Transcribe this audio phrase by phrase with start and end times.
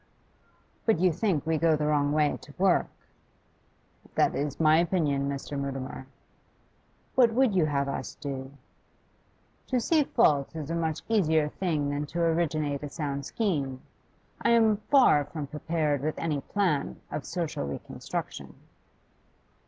[0.83, 2.87] 'But you think we go the wrong way to work?'
[4.15, 5.59] 'That is my opinion, Mr.
[5.59, 6.07] Mutimer.'
[7.13, 8.49] 'What would you have us do?'
[9.67, 13.79] 'To see faults is a much easier thing than to originate a sound scheme.
[14.41, 18.55] I am far from prepared with any plan of social reconstruction.